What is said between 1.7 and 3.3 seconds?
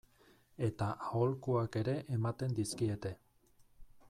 ere ematen dizkiete.